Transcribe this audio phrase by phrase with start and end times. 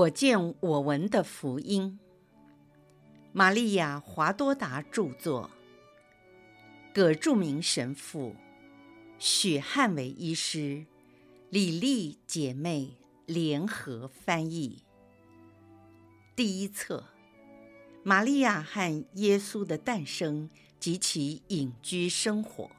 [0.00, 1.98] 我见我闻的福音，
[3.32, 5.50] 玛利亚·华多达著作，
[6.94, 8.34] 葛著名神父，
[9.18, 10.86] 许汉伟医师，
[11.50, 12.96] 李丽姐妹。
[13.26, 14.82] 联合翻译。
[16.34, 17.04] 第一册：
[18.02, 20.48] 玛利亚和耶稣的诞生。
[20.80, 22.70] 及其隐居生活。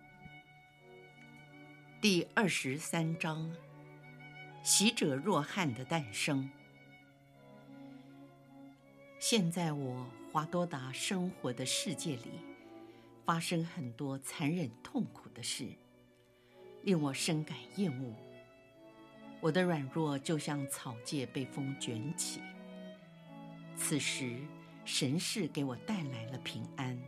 [2.02, 3.56] 第二十三章：
[4.64, 6.50] 喜者若翰的诞生。
[9.22, 12.32] 现在我华多达生活的世界里，
[13.24, 15.68] 发生很多残忍痛苦的事，
[16.82, 18.16] 令我深感厌恶。
[19.40, 22.42] 我的软弱就像草芥被风卷起。
[23.78, 24.40] 此时，
[24.86, 27.00] 神是给我带来了平安。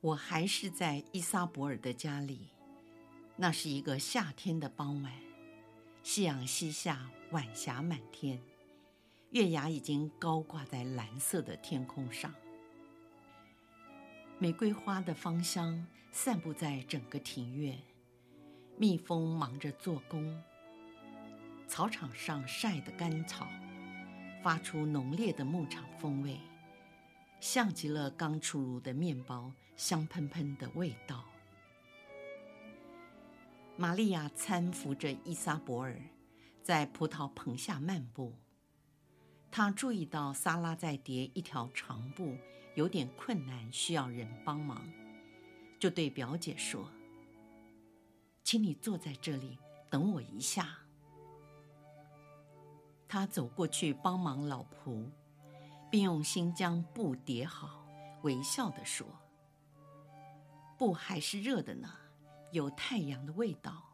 [0.00, 2.48] 我还是在伊撒伯尔的家里，
[3.36, 5.12] 那是一个夏天的傍晚，
[6.02, 8.42] 夕阳西下，晚霞满天。
[9.32, 12.34] 月牙已经高挂在蓝色的天空上，
[14.38, 17.78] 玫瑰花的芳香散布在整个庭院，
[18.76, 20.38] 蜜蜂忙着做工。
[21.66, 23.48] 草场上晒的干草，
[24.42, 26.38] 发出浓烈的牧场风味，
[27.40, 31.24] 像极了刚出炉的面包香喷喷的味道。
[33.78, 35.98] 玛利亚搀扶着伊莎伯尔，
[36.62, 38.34] 在葡萄棚下漫步。
[39.54, 42.34] 他注意到萨拉在叠一条长布，
[42.74, 44.82] 有点困难，需要人帮忙，
[45.78, 46.88] 就对表姐说
[48.42, 49.58] ：“请你坐在这里
[49.90, 50.78] 等我一下。”
[53.06, 55.10] 他走过去帮忙老仆，
[55.90, 57.86] 并用心将布叠好，
[58.22, 59.06] 微笑地说
[60.78, 61.90] ：“布还是热的呢，
[62.52, 63.92] 有太阳的味道。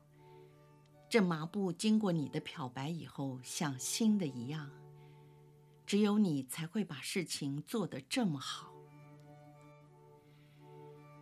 [1.08, 4.70] 这麻布经过你的漂白以后，像新的一样。”
[5.88, 8.70] 只有你才会把事情做得这么好。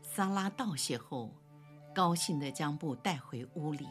[0.02, 1.32] 萨拉道谢后，
[1.94, 3.86] 高兴地将布带回屋里。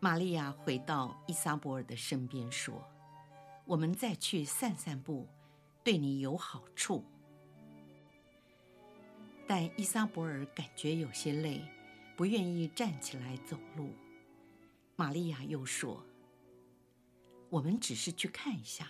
[0.00, 2.82] 玛利亚回到伊撒伯尔的身边说
[3.66, 5.28] ：“我们再去散散步，
[5.84, 7.04] 对你有好处。”
[9.46, 11.60] 但伊撒伯尔感觉有些累，
[12.16, 13.90] 不愿意站起来走路。
[14.96, 16.02] 玛利亚又说
[17.50, 18.88] ：“我们只是去看一下。”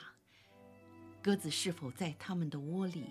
[1.26, 3.06] 鸽子是否在他们的窝里？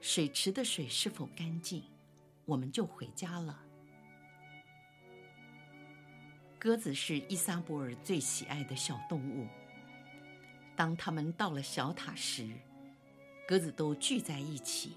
[0.00, 1.82] 水池的水是否干净？
[2.46, 3.60] 我们就回家了。
[6.58, 9.46] 鸽子是伊撒伯尔最喜爱的小动物。
[10.74, 12.48] 当他们到了小塔时，
[13.46, 14.96] 鸽子都聚在一起。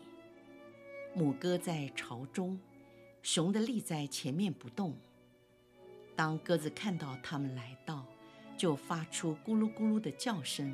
[1.14, 2.58] 母鸽在巢中，
[3.22, 4.96] 雄的立在前面不动。
[6.16, 8.06] 当鸽子看到他们来到，
[8.58, 10.74] 就发出咕噜咕噜的叫声。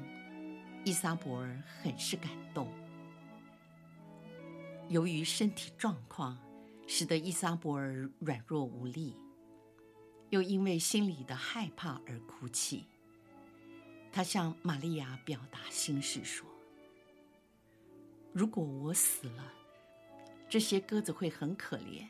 [0.85, 2.67] 伊撒伯尔很是感动。
[4.89, 6.37] 由于身体状况，
[6.85, 9.15] 使得伊撒伯尔软弱无力，
[10.29, 12.83] 又因为心里的害怕而哭泣。
[14.11, 16.45] 他向玛利亚表达心事说
[18.33, 19.53] ：“如果我死了，
[20.49, 22.05] 这些鸽子会很可怜。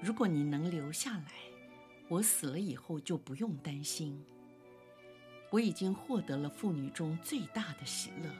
[0.00, 1.32] 如果你能留下来，
[2.08, 4.24] 我死了以后就不用担心。”
[5.52, 8.30] 我已经获得了妇女中最大的喜乐，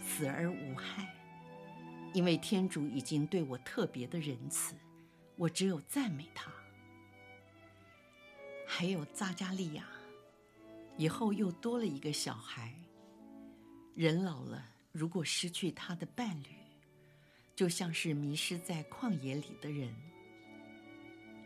[0.00, 1.14] 死而无害，
[2.14, 4.74] 因为天主已经对我特别的仁慈，
[5.36, 6.50] 我只有赞美他。
[8.66, 9.86] 还有扎加利亚，
[10.96, 12.74] 以后又多了一个小孩。
[13.94, 16.56] 人老了，如果失去他的伴侣，
[17.54, 19.94] 就像是迷失在旷野里的人。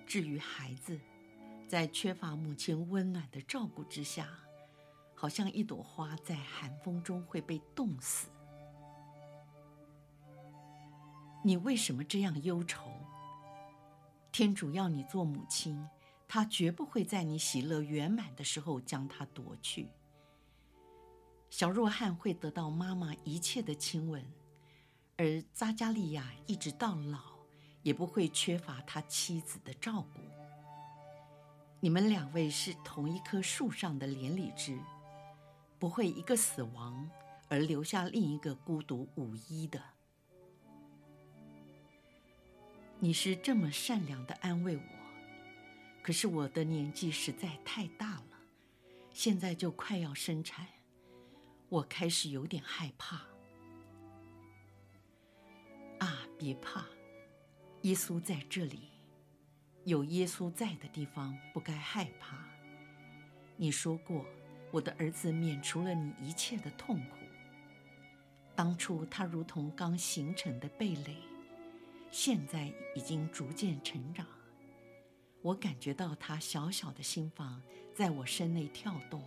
[0.07, 0.99] 至于孩子，
[1.67, 4.31] 在缺乏母亲温暖的照顾之下，
[5.21, 8.29] 好像一朵花在寒风中会被冻死。
[11.43, 12.89] 你为什么这样忧愁？
[14.31, 15.85] 天主要你做母亲，
[16.29, 19.89] 他绝不会在你喜乐圆满的时候将它夺去。
[21.51, 24.25] 小若翰会得到妈妈一切的亲吻，
[25.17, 27.19] 而扎加利亚一直到老
[27.83, 30.21] 也不会缺乏他妻子的照顾。
[31.81, 34.79] 你们两位是同一棵树上的连理枝。
[35.79, 37.09] 不会一个死亡
[37.49, 39.83] 而留下另一个孤独无依的。
[42.99, 44.83] 你是这么善良的安慰我，
[46.03, 48.41] 可是我的年纪实在太大了，
[49.13, 50.67] 现在就快要生产，
[51.69, 53.23] 我开始有点害怕。
[56.01, 56.87] 啊，别怕，
[57.83, 58.89] 耶稣在这里，
[59.85, 62.37] 有耶稣在的地方不该害怕。
[63.57, 64.27] 你说过，
[64.71, 67.17] 我的儿子免除了你一切的痛苦。
[68.55, 71.17] 当初他如同刚形成的蓓蕾，
[72.11, 74.27] 现在已经逐渐成长。
[75.41, 77.63] 我感觉到他小小的心房
[77.95, 79.23] 在我身内跳动，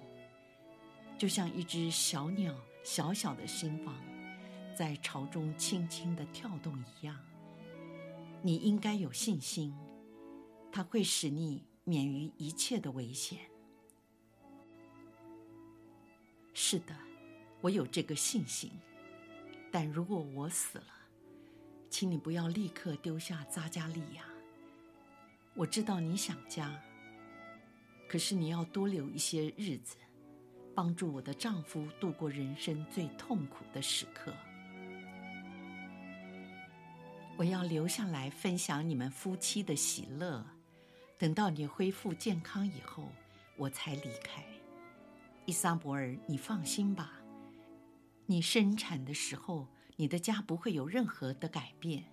[1.17, 2.53] 就像一只小鸟
[2.83, 3.95] 小小的心房
[4.75, 7.17] 在巢中轻轻地跳动一样。
[8.41, 9.73] 你应该有信心，
[10.71, 13.39] 它会使你免于一切的危险。
[16.53, 16.95] 是的，
[17.62, 18.71] 我有这个信心。
[19.71, 20.88] 但如果我死了，
[21.89, 24.24] 请你不要立刻丢下扎加利亚。
[25.53, 26.81] 我知道你想家，
[28.07, 29.95] 可是你要多留一些日子，
[30.75, 34.33] 帮助我的丈夫度过人生最痛苦的时刻。
[37.38, 40.45] 我要留下来分享你们夫妻的喜乐，
[41.18, 43.09] 等到你恢复健康以后，
[43.56, 44.44] 我才离开。
[45.45, 47.13] 伊桑博尔，你放心吧，
[48.27, 52.05] 你生产的时候，你的家不会有任何的改变。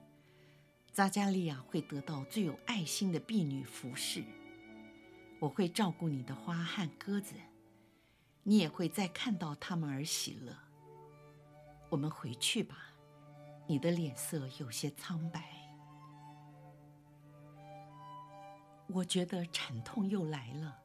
[0.93, 4.25] 扎加利亚会得到最有爱心的婢女服侍，
[5.39, 7.35] 我会照顾你的花和鸽子，
[8.43, 10.57] 你也会再看到他们而喜乐。
[11.91, 12.77] 我们回去吧。
[13.71, 15.45] 你的脸色有些苍白，
[18.87, 20.79] 我觉得产痛又来了，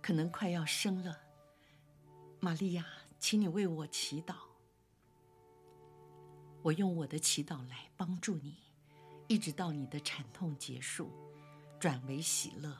[0.00, 1.14] 可能快要生了。
[2.44, 2.84] 玛利亚，
[3.20, 4.34] 请你为我祈祷，
[6.60, 8.56] 我用我的祈祷来帮助你，
[9.28, 11.08] 一直到你的产痛结束，
[11.78, 12.76] 转为喜乐。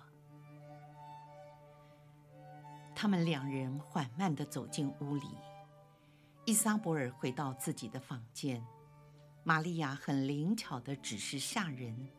[2.92, 5.28] 他们两人缓慢地走进屋里，
[6.44, 8.60] 伊莎伯尔回到自己的房间。
[9.44, 12.10] 玛利亚很灵巧地指示下人，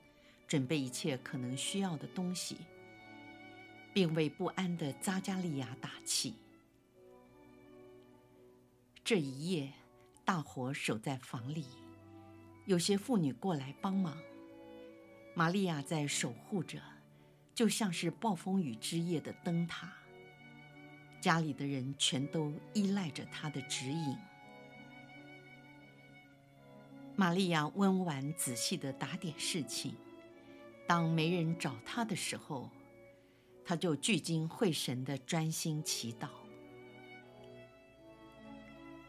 [0.48, 2.60] 准备一切可能需要的东西，
[3.94, 6.36] 并为不安的扎加利亚打气。
[9.06, 9.70] 这一夜，
[10.24, 11.66] 大伙守在房里，
[12.66, 14.18] 有些妇女过来帮忙。
[15.34, 16.82] 玛利亚在守护着，
[17.54, 19.92] 就像是暴风雨之夜的灯塔。
[21.20, 24.18] 家里的人全都依赖着她的指引。
[27.18, 29.94] 玛利亚温婉仔细地打点事情，
[30.88, 32.70] 当没人找她的时候，
[33.66, 36.30] 她就聚精会神地专心祈祷。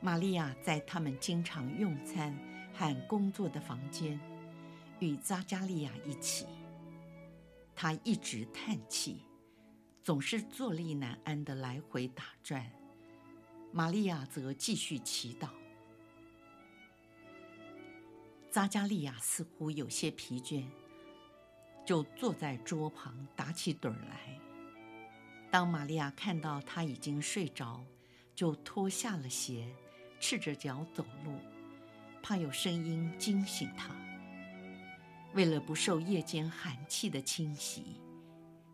[0.04, 2.38] 玛利亚在他们经常用餐
[2.74, 4.20] 和工作的房间，
[5.00, 6.44] 与扎加利亚一起。
[7.74, 9.22] 她一直叹气，
[10.02, 12.70] 总是坐立难安地来回打转。
[13.72, 15.48] 玛利亚则继续祈祷。
[18.50, 20.64] 扎加利亚似乎有些疲倦，
[21.86, 24.38] 就坐在桌旁打起盹来。
[25.50, 27.82] 当玛利亚看到他已经睡着，
[28.34, 29.74] 就脱下了鞋，
[30.26, 31.34] 赤着脚走路，
[32.22, 33.94] 怕有声音惊醒他。
[35.34, 38.00] 为了不受夜间寒气的侵袭，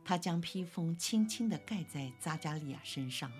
[0.04, 3.32] 他将披风轻轻地盖在扎加利亚身上，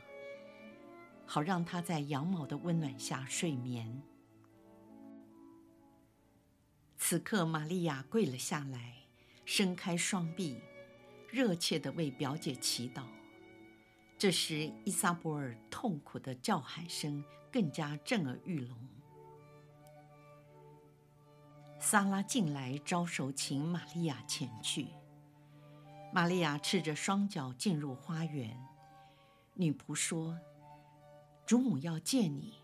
[1.25, 4.03] 好让他在羊毛的温暖下睡眠。
[6.99, 8.97] 此刻，玛利亚跪了下来，
[9.45, 10.59] 伸开双臂，
[11.29, 13.05] 热切地为表姐祈祷。
[14.19, 18.77] 这时，伊萨博尔痛苦的叫喊声更加震耳欲聋。
[21.79, 24.89] 萨拉进来招手，请玛利亚前去。
[26.13, 28.57] 玛利亚赤着双脚进入花园。
[29.55, 30.39] 女仆说
[31.47, 32.55] ：“主母要见你。”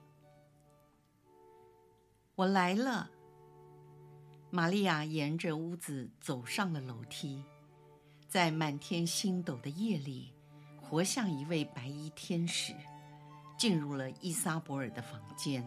[2.37, 3.11] 我来了。
[4.51, 7.43] 玛利亚沿着屋子走上了楼梯，
[8.29, 10.33] 在满天星斗的夜里，
[10.81, 12.75] 活像一位白衣天使，
[13.57, 15.67] 进入了伊莎伯尔的房间。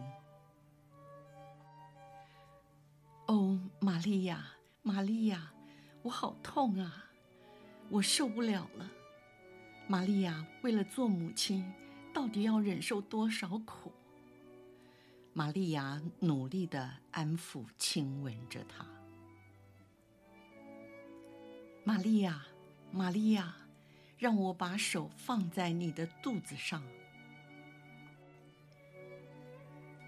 [3.26, 4.44] 哦，玛利亚，
[4.82, 5.52] 玛利亚，
[6.02, 7.04] 我好痛啊，
[7.88, 8.90] 我受不了了。
[9.86, 11.72] 玛利亚为了做母亲，
[12.12, 13.92] 到底要忍受多少苦？
[15.32, 18.84] 玛利亚努力的安抚、亲吻着他。
[21.84, 22.44] 玛利亚，
[22.92, 23.54] 玛利亚，
[24.18, 26.82] 让我把手放在你的肚子上。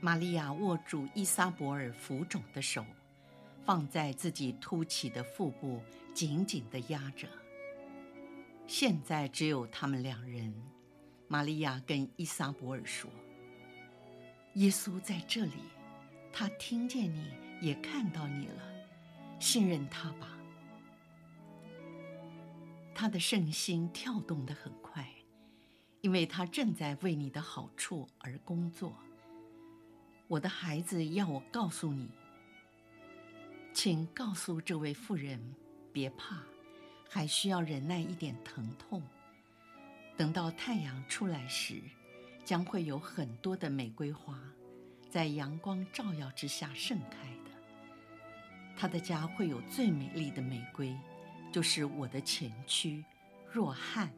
[0.04, 2.84] 玛利亚握住伊撒伯尔浮肿的手，
[3.64, 5.80] 放在自己凸起的腹部，
[6.12, 7.28] 紧紧地压着。
[8.66, 10.52] 现在只有他们两人。
[11.28, 13.08] 玛利亚跟伊撒伯尔说。
[14.54, 15.52] 耶稣在这里，
[16.32, 17.30] 他听见你，
[17.60, 18.62] 也看到你了，
[19.38, 20.36] 信任他吧。
[22.92, 25.08] 他的圣心跳动得很快，
[26.00, 28.92] 因为他正在为你的好处而工作。
[30.32, 32.08] 我的孩子，要我告诉你，
[33.74, 35.38] 请告诉这位妇人，
[35.92, 36.38] 别怕，
[37.06, 39.02] 还需要忍耐一点疼痛。
[40.16, 41.82] 等到太阳出来时，
[42.46, 44.40] 将会有很多的玫瑰花，
[45.10, 47.50] 在阳光照耀之下盛开的。
[48.74, 50.96] 他的家会有最美丽的玫瑰，
[51.52, 53.04] 就是我的前妻
[53.52, 54.10] 若翰。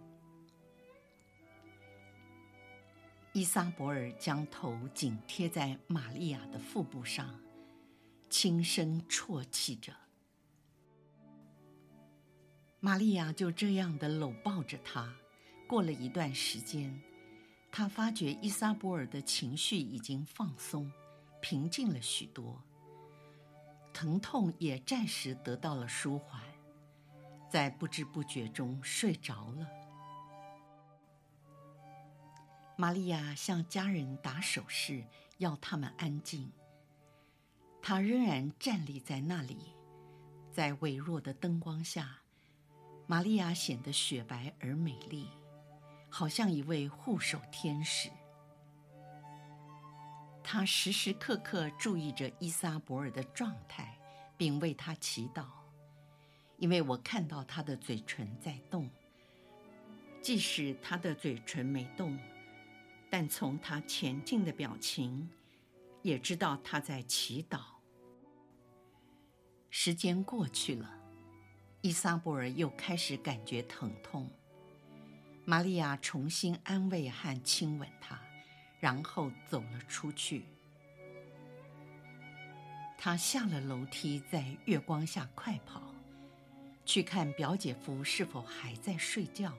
[3.36, 7.34] 伊莎伯尔将头紧贴在玛利亚的腹部上，
[8.30, 9.92] 轻声啜泣着。
[12.78, 15.12] 玛利亚就这样的搂抱着他。
[15.66, 16.96] 过了一段时间，
[17.72, 20.88] 他发觉伊莎伯尔的情绪已经放松，
[21.40, 22.62] 平静了许多，
[23.92, 26.40] 疼痛也暂时得到了舒缓，
[27.50, 29.68] 在不知不觉中睡着了。
[32.76, 35.04] 玛利亚向家人打手势，
[35.38, 36.50] 要他们安静。
[37.80, 39.74] 她仍然站立在那里，
[40.50, 42.18] 在微弱的灯光下，
[43.06, 45.28] 玛利亚显得雪白而美丽，
[46.10, 48.10] 好像一位护守天使。
[50.42, 53.96] 她时时刻刻注意着依撒伯尔的状态，
[54.36, 55.46] 并为他祈祷，
[56.56, 58.90] 因为我看到他的嘴唇在动，
[60.20, 62.18] 即使他的嘴唇没动。
[63.16, 65.30] 但从他前进的表情，
[66.02, 67.60] 也知道他在祈祷。
[69.70, 70.90] 时间过去了，
[71.80, 74.28] 依撒伯尔又开始感觉疼痛。
[75.44, 78.20] 玛利亚重新安慰和亲吻他，
[78.80, 80.46] 然后走了出去。
[82.98, 85.94] 他下了楼梯，在月光下快跑，
[86.84, 89.56] 去看表姐夫是否还在睡觉。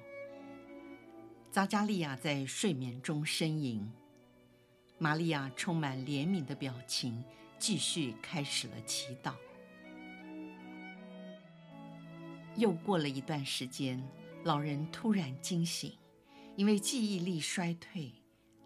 [1.56, 3.90] 匝加利亚在睡眠中呻吟，
[4.98, 7.24] 玛利亚充满怜悯的表情，
[7.58, 9.34] 继续开始了祈祷。
[12.58, 14.06] 又过了一段时间，
[14.44, 15.94] 老人突然惊醒，
[16.58, 18.12] 因为记忆力衰退，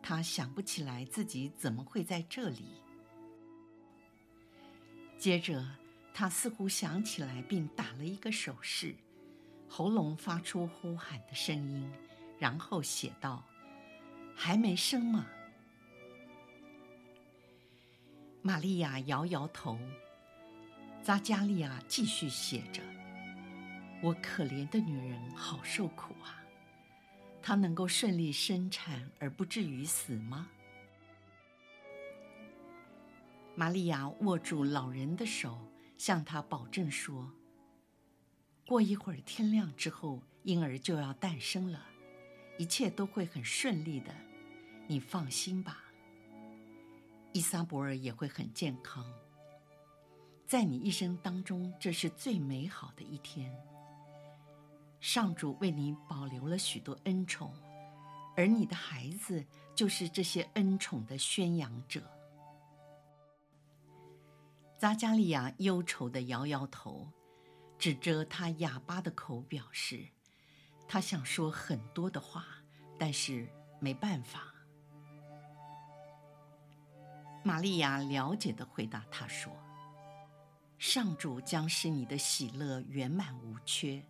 [0.01, 2.81] 他想不起来自己怎么会在这里。
[5.15, 5.63] 接着，
[6.11, 8.95] 他似乎想起来，并打了一个手势，
[9.67, 11.87] 喉咙发出呼喊的声音。
[12.39, 13.43] 然后写道
[14.33, 15.27] ：“还没生吗？”
[18.41, 19.77] 玛利亚摇摇头。
[21.01, 22.81] 扎加利亚继续写着
[24.03, 26.43] ：“我可怜的女人，好受苦啊！
[27.41, 30.49] 她能够顺利生产而不至于死吗？”
[33.55, 35.59] 玛利亚握住老人的手，
[35.97, 37.33] 向他保证说
[38.67, 41.87] ：“过一会儿天亮之后，婴儿就要诞生了。”
[42.59, 44.13] 一切都会很顺利的，
[44.85, 45.85] 你放心吧。
[47.31, 49.05] 依撒伯尔也会很健康。
[50.45, 53.49] 在你一生当中，这是最美好的一天。
[54.99, 57.53] 上主为你保留了许多恩宠，
[58.35, 59.41] 而你的孩子
[59.73, 62.03] 就是这些恩宠的宣扬者。
[64.77, 67.07] 扎加利亚忧愁地摇摇头，
[67.77, 70.05] 指着他哑巴的口表示。
[70.91, 72.47] 他想说很多的话，
[72.97, 73.47] 但是
[73.79, 74.51] 没办法。
[77.43, 79.55] 玛利亚了解地回答他说
[80.79, 84.03] ：“上主将使你的喜乐圆满无缺，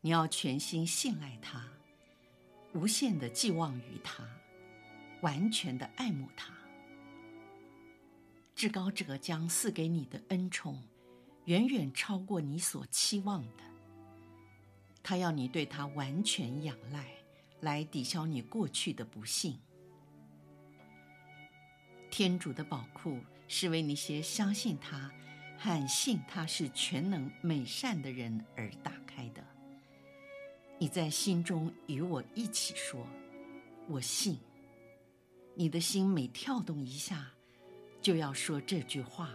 [0.00, 1.62] 你要全心信赖他，
[2.72, 4.24] 无限的寄望于他，
[5.20, 6.54] 完全的爱慕他。
[8.54, 10.82] 至高者将赐给你的恩宠，
[11.44, 13.64] 远远超过你所期望的。”
[15.02, 17.06] 他要你对他完全仰赖，
[17.60, 19.58] 来抵消你过去的不幸。
[22.10, 23.18] 天主的宝库
[23.48, 25.10] 是为那些相信他
[25.58, 29.42] 和信他是全能美善的人而打开的。
[30.78, 33.06] 你在心中与我一起说
[33.88, 34.38] ：“我信。”
[35.54, 37.30] 你的心每跳动一下，
[38.00, 39.34] 就要说这句话。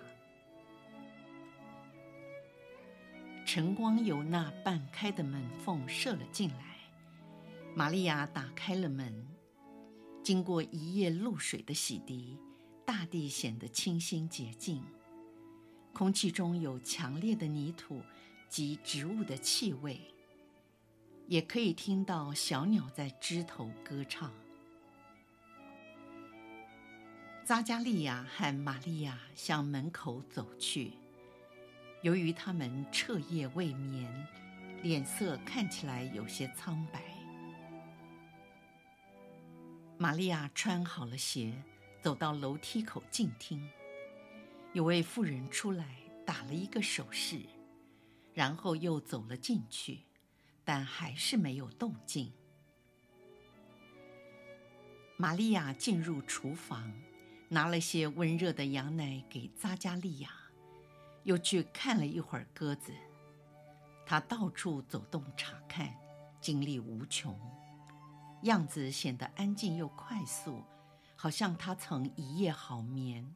[3.57, 6.77] 晨光由那半开的门缝射了进来，
[7.73, 9.27] 玛利亚打开了门。
[10.21, 12.37] 经过一夜露水的洗涤，
[12.85, 14.83] 大地显得清新洁净，
[15.91, 17.99] 空气中有强烈的泥土
[18.47, 20.01] 及植物的气味，
[21.25, 24.31] 也可以听到小鸟在枝头歌唱。
[27.43, 30.91] 扎加利亚和玛利亚向门口走去。
[32.01, 34.27] 由于他们彻夜未眠，
[34.83, 37.01] 脸色看起来有些苍白。
[39.97, 41.51] 玛利亚穿好了鞋，
[42.01, 43.67] 走到楼梯口静听。
[44.73, 47.41] 有位妇人出来，打了一个手势，
[48.33, 50.01] 然后又走了进去，
[50.63, 52.31] 但还是没有动静。
[55.17, 56.93] 玛利亚进入厨房，
[57.49, 60.29] 拿了些温热的羊奶给扎加利亚，
[61.27, 62.93] 又去看了一会儿鸽子。
[64.05, 65.93] 他到处走动查看，
[66.39, 67.38] 精力无穷，
[68.43, 70.63] 样子显得安静又快速，
[71.17, 73.36] 好像他曾一夜好眠。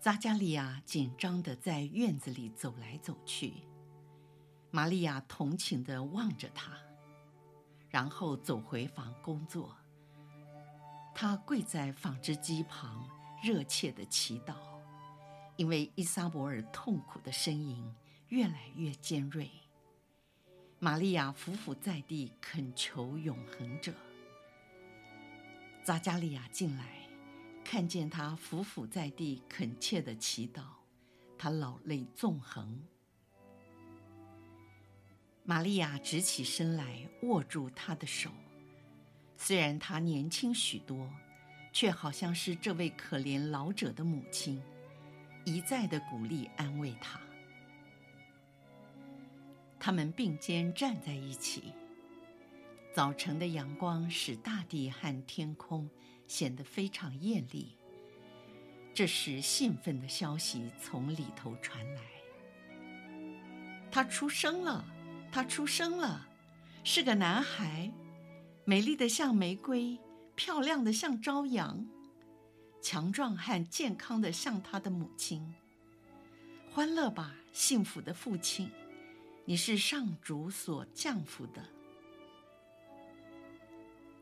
[0.00, 3.64] 扎加利亚紧张的在院子里走来走去，
[4.70, 6.72] 玛利亚同情的望着他。
[7.90, 9.76] 然后走回房工作。
[11.14, 13.08] 他跪在纺织机旁，
[13.46, 14.56] 热切的祈祷，
[15.56, 17.94] 因为伊撒伯尔痛苦的呻吟
[18.30, 19.48] 越来越尖锐。
[20.80, 23.94] 玛利亚俯伏在地，恳求永恒者。
[25.84, 27.08] 扎加利亚进来，
[27.64, 30.64] 看见他俯伏在地，恳切的祈祷，
[31.38, 32.82] 他老泪纵横。
[35.44, 38.28] 玛利亚直起身来，握住他的手。
[39.36, 41.08] 虽然他年轻许多，
[41.78, 44.62] 却好像是这位可怜老者的母亲，
[45.44, 47.20] 一再的鼓励安慰他。
[49.78, 51.74] 他们并肩站在一起。
[52.94, 55.86] 早晨的阳光使大地和天空
[56.26, 57.76] 显得非常艳丽。
[58.94, 62.00] 这时，兴奋的消息从里头传来：
[63.90, 64.82] 他出生了。
[65.30, 66.26] 他出生了，
[66.82, 67.92] 是个男孩，
[68.64, 69.98] 美丽的像玫瑰，
[70.36, 71.86] 漂亮的像朝阳，
[72.82, 75.54] 强壮和健康的像他的母亲。
[76.70, 78.70] 欢乐吧，幸福的父亲，
[79.46, 81.64] 你是上主所降福的。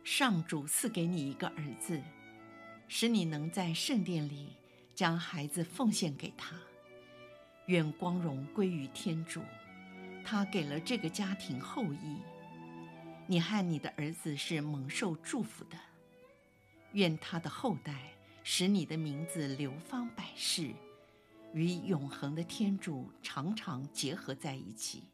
[0.04, 2.00] 上主赐给你一个儿子，
[2.86, 4.56] 使你能在圣殿里
[4.94, 6.54] 将孩子奉献给他。
[7.66, 9.42] 愿光荣归于天主。
[10.24, 12.18] 他给了这个家庭后裔，
[13.26, 15.76] 你和你的儿子是蒙受祝福的。
[16.94, 20.72] 愿他的后代使你的名字流芳百世，
[21.52, 25.04] 与永恒的天主常常结合在一起。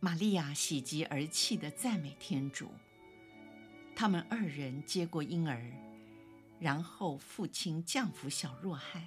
[0.00, 2.70] 玛利亚喜极而泣地赞美天主。
[3.94, 5.72] 他们二人接过婴儿，
[6.60, 9.02] 然后父亲降服小若翰。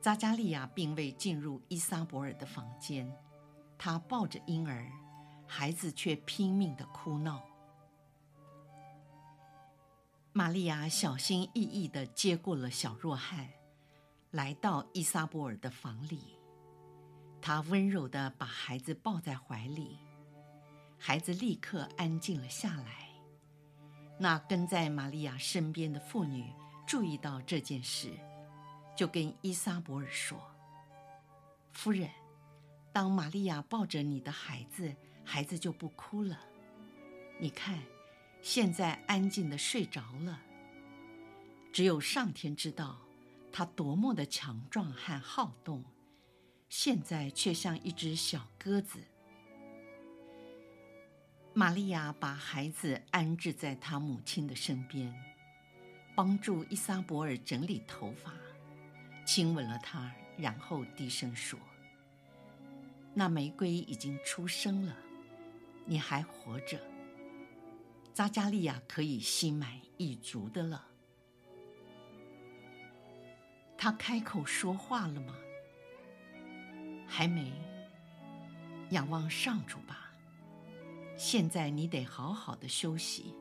[0.00, 3.10] 扎加利亚并未进入依撒伯尔的房间，
[3.78, 4.90] 他抱着婴儿，
[5.46, 7.49] 孩子却拼命地哭闹。
[10.32, 13.48] 玛利亚小心翼翼地接过了小若翰，
[14.30, 16.38] 来到依撒伯尔的房里，
[17.40, 19.98] 她温柔地把孩子抱在怀里，
[20.98, 23.08] 孩子立刻安静了下来。
[24.18, 26.52] 那跟在玛利亚身边的妇女
[26.86, 28.10] 注意到这件事。
[28.96, 30.38] 就跟依撒伯尔说
[31.72, 32.10] ：“夫人，
[32.92, 36.38] 当玛利亚抱着你的孩子，孩子就不哭了。
[37.38, 37.78] 你看，
[38.42, 40.40] 现在安静地睡着了。
[41.72, 42.98] 只有上天知道，
[43.52, 45.84] 他多么的强壮和好动，
[46.68, 49.00] 现在却像一只小鸽子。”
[51.52, 55.12] 玛利亚把孩子安置在他母亲的身边，
[56.14, 58.32] 帮助依撒伯尔整理头发。
[59.26, 61.58] 亲吻了她，然后低声说
[63.14, 64.96] ：“那玫瑰已经出生了，
[65.84, 66.80] 你还活着。
[68.12, 70.86] 扎加利亚可以心满意足的了。”
[73.76, 75.34] 他开口说话了吗？
[77.06, 77.52] 还没。
[78.90, 80.12] 仰望上主吧。
[81.16, 83.34] 现在你得好好的休息，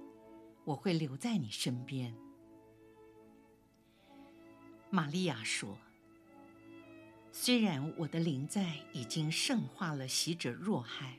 [0.63, 2.15] 我会留在你身边。
[4.89, 5.77] 玛利亚说
[7.31, 11.17] ：“虽然我的灵在已经圣化了喜者若海，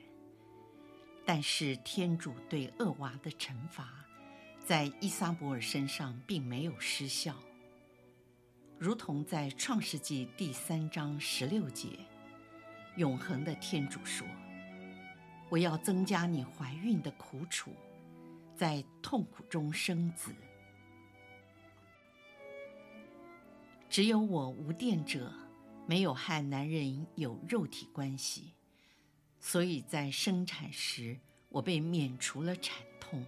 [1.25, 4.05] 但是天主对恶娃的惩罚，
[4.65, 7.37] 在伊撒伯尔身上并没有失效。
[8.79, 11.89] 如同在创世纪第三章十六节，
[12.97, 14.27] 永恒的天主说
[15.51, 17.73] ：‘我要增加你怀孕的苦楚，
[18.57, 20.35] 在痛苦中生子。’”
[23.89, 25.33] 只有我无玷者，
[25.87, 28.55] 没有和男人有肉体关系，
[29.41, 33.25] 所以在生产时我被免除了产痛。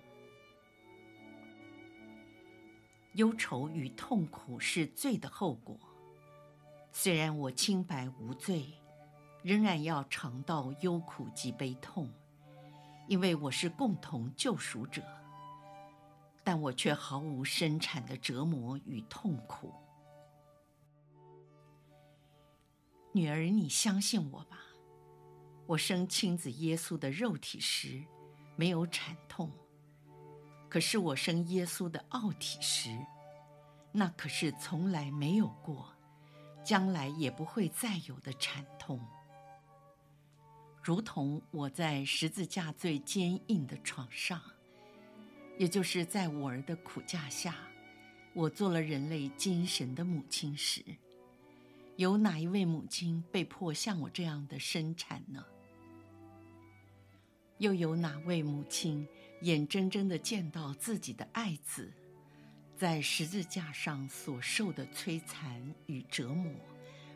[3.14, 5.78] 忧愁与痛苦是罪的后果，
[6.92, 8.72] 虽然我清白无罪，
[9.42, 12.10] 仍然要尝到忧苦及悲痛，
[13.08, 15.02] 因为我是共同救赎者，
[16.42, 19.74] 但我却毫无生产的折磨与痛苦。
[23.12, 24.58] 女儿，你相信我吧。
[25.66, 28.02] 我生亲子耶稣的肉体时，
[28.56, 29.48] 没有产痛；
[30.68, 32.90] 可是我生耶稣的奥体时，
[33.92, 35.92] 那可是从来没有过，
[36.64, 39.00] 将来也不会再有的产痛。
[40.82, 44.42] 如同我在十字架最坚硬的床上，
[45.58, 47.54] 也就是在我儿的苦架下，
[48.34, 50.84] 我做了人类精神的母亲时，
[51.96, 55.44] 有哪一位母亲被迫像我这样的生产呢？
[57.58, 59.06] 又有哪位母亲
[59.42, 61.92] 眼睁睁地见到自己的爱子
[62.76, 66.52] 在十字架上所受的摧残与折磨，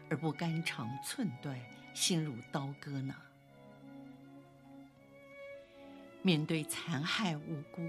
[0.09, 1.59] 而不肝肠寸断、
[1.95, 3.15] 心如刀割呢？
[6.23, 7.83] 面对残害无辜，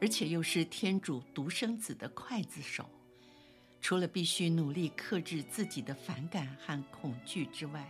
[0.00, 2.88] 而且又是天主独生子的刽子手，
[3.80, 7.88] 除了必须努力克制自己的反感和恐惧之外，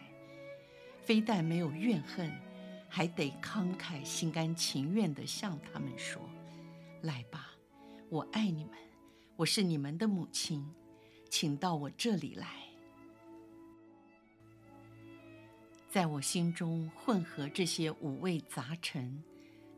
[1.01, 2.33] 非但没有怨恨，
[2.89, 6.21] 还得慷慨、心甘情愿地向他们说
[7.03, 7.51] ：“来吧，
[8.09, 8.75] 我爱你们，
[9.37, 10.65] 我是你们的母亲，
[11.31, 12.47] 请到我这里来。”
[15.91, 19.23] 在我心中混合这些五味杂陈。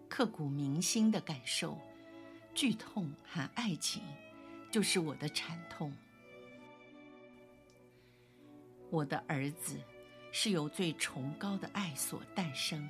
[0.08, 1.78] 刻骨铭心的感受，
[2.52, 4.02] 剧痛和爱情，
[4.70, 5.92] 就是我的产痛。
[8.90, 9.78] 我的儿子
[10.32, 12.88] 是由最崇高的爱所诞生，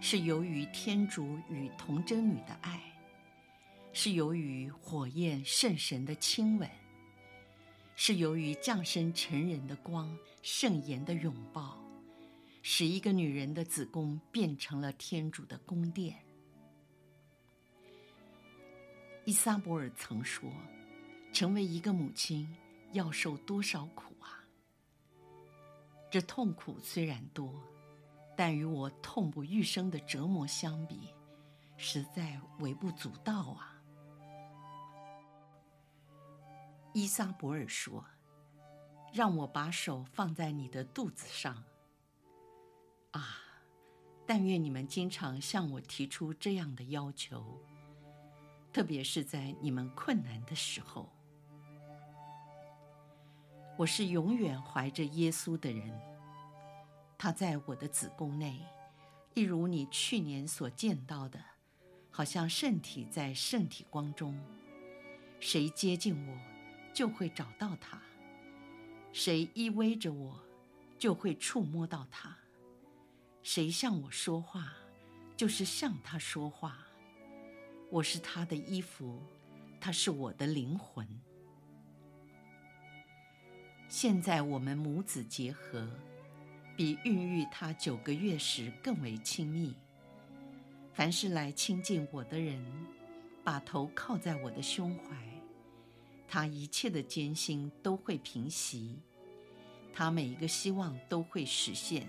[0.00, 2.80] 是由于天主与童贞女的爱，
[3.92, 6.68] 是由于火焰圣神的亲吻，
[7.94, 11.82] 是由于降生成人的光圣言的拥抱，
[12.62, 16.14] 使一个女人的子宫变成了天主的宫殿。
[19.24, 20.48] 伊萨博尔曾说
[21.36, 22.48] ：“成为一个母亲
[22.92, 24.40] 要受多少苦啊！
[26.10, 27.52] 这痛苦虽然多，
[28.34, 31.12] 但与我痛不欲生的折磨相比，
[31.76, 33.78] 实在微不足道啊。”
[36.94, 38.02] 伊撒伯尔说
[39.12, 41.62] ：“让我把手放在你的肚子上。”
[43.12, 43.40] 啊！
[44.26, 47.60] 但愿你们经常向我提出这样的要求。
[48.72, 51.12] 特别是在你们困难的时候，
[53.78, 55.92] 我是永远怀着耶稣的人。
[57.18, 58.58] 他在我的子宫内，
[59.34, 61.38] 一如你去年所见到的，
[62.10, 64.38] 好像圣体在圣体光中。
[65.40, 66.38] 谁接近我，
[66.94, 67.98] 就会找到他；
[69.12, 70.40] 谁依偎着我，
[70.98, 72.30] 就会触摸到他；
[73.42, 74.72] 谁向我说话，
[75.36, 76.78] 就是向他说话。
[77.90, 79.22] 我是他的衣服，
[79.78, 81.06] 他是我的灵魂。
[83.88, 85.88] 现在我们母子结合，
[86.76, 89.74] 比孕育他九个月时更为亲密。
[90.92, 92.60] 凡是来亲近我的人，
[93.44, 95.16] 把头靠在我的胸怀，
[96.26, 98.98] 他一切的艰辛都会平息，
[99.92, 102.08] 他每一个希望都会实现，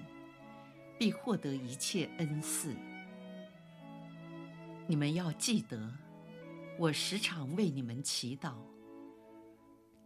[0.97, 2.75] 必获得一切恩赐。
[4.87, 5.93] 你们要记得，
[6.79, 8.53] 我时常为你们祈祷。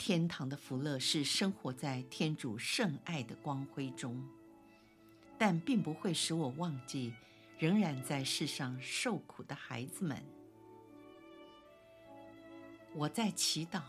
[0.03, 4.19] 天堂的福乐是生活在天主圣爱的光辉中，
[5.37, 7.13] 但并不会使我忘记
[7.59, 10.19] 仍然在世上受苦的孩子们。
[12.95, 13.83] 我在祈祷，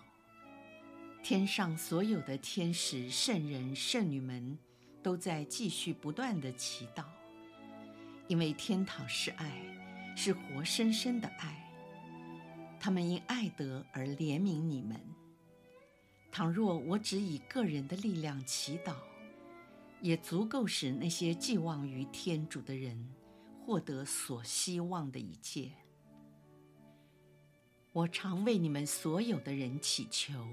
[1.22, 4.58] 天上所有的天使、圣人、圣女们
[5.02, 7.06] 都在继续不断地祈祷，
[8.28, 9.50] 因为天堂是爱。
[10.14, 11.72] 是活生生的爱，
[12.78, 15.00] 他们因爱德而怜悯你们。
[16.32, 18.96] 倘若我只以个人的力量祈祷，
[20.00, 23.14] 也足够使那些寄望于天主的人
[23.60, 25.70] 获得所希望的一切。
[27.92, 30.48] 我常为你们所有的人祈求，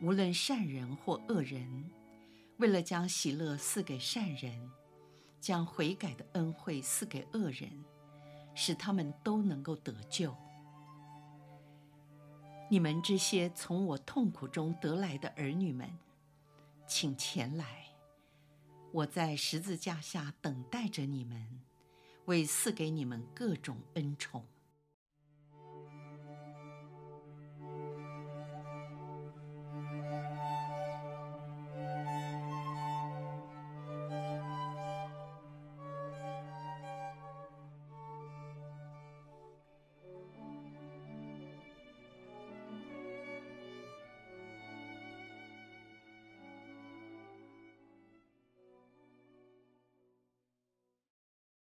[0.00, 1.90] 无论善人或恶人，
[2.56, 4.70] 为了将喜乐赐给善人，
[5.38, 7.84] 将悔改的恩惠赐给恶人。
[8.54, 10.36] 使他们都能够得救。
[12.72, 15.86] 你们这些从我痛苦中得来的儿女们，
[16.86, 17.84] 请前来，
[18.92, 21.60] 我在十字架下等待着你们，
[22.24, 24.42] 为赐给你们各种恩宠。